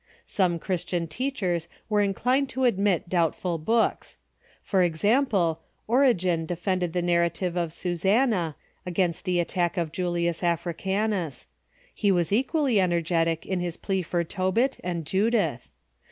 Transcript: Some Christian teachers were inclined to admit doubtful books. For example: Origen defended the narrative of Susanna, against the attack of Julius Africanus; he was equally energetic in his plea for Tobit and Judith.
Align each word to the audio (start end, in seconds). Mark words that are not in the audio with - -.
Some 0.25 0.57
Christian 0.57 1.05
teachers 1.05 1.67
were 1.87 2.01
inclined 2.01 2.49
to 2.49 2.63
admit 2.63 3.07
doubtful 3.07 3.59
books. 3.59 4.17
For 4.63 4.81
example: 4.81 5.61
Origen 5.87 6.47
defended 6.47 6.93
the 6.93 7.03
narrative 7.03 7.55
of 7.55 7.71
Susanna, 7.71 8.55
against 8.83 9.25
the 9.25 9.39
attack 9.39 9.77
of 9.77 9.91
Julius 9.91 10.41
Africanus; 10.41 11.45
he 11.93 12.11
was 12.11 12.33
equally 12.33 12.81
energetic 12.81 13.45
in 13.45 13.59
his 13.59 13.77
plea 13.77 14.01
for 14.01 14.23
Tobit 14.23 14.79
and 14.83 15.05
Judith. 15.05 15.69